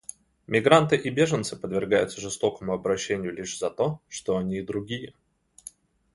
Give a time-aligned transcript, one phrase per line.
[0.47, 5.13] Мигранты и беженцы подвергаются жестокому обращению лишь за то, что они другие.